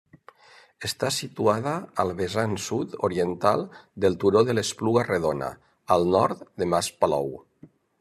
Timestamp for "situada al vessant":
1.17-2.57